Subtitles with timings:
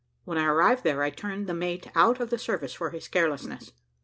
[0.25, 3.71] When I arrived there, I turned the mate out of the service for his carelessness.